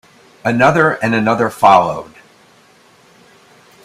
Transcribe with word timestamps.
Another 0.43 0.93
and 1.03 1.13
another 1.13 1.51
followed. 1.51 2.15